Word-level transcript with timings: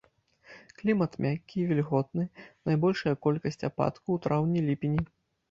Клімат 0.79 1.11
мяккі 1.25 1.57
і 1.63 1.65
вільготны, 1.71 2.25
найбольшая 2.71 3.15
колькасць 3.27 3.61
ападкаў 3.71 4.09
у 4.19 4.21
траўні-ліпені. 4.27 5.01